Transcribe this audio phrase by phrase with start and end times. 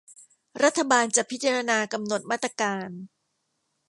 [0.63, 2.89] รัฐบาลจะพิจารณากำหนดมาตรการ